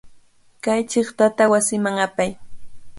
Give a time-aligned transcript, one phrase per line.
[0.63, 2.31] Kay chiqtata wasiman apay.